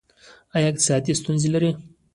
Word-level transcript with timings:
ایا 0.55 0.67
اقتصادي 0.71 1.13
ستونزې 1.21 1.49
لرئ؟ 1.53 1.71